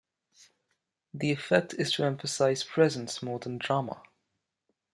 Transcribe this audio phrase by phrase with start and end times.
[1.13, 4.01] The effect is to emphasise presence more than drama.